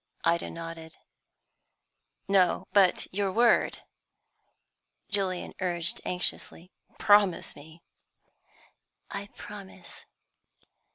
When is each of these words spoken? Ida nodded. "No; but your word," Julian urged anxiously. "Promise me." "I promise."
Ida 0.25 0.49
nodded. 0.49 0.97
"No; 2.27 2.65
but 2.73 3.05
your 3.13 3.31
word," 3.31 3.83
Julian 5.11 5.53
urged 5.59 6.01
anxiously. 6.05 6.71
"Promise 6.97 7.55
me." 7.55 7.83
"I 9.11 9.27
promise." 9.37 10.05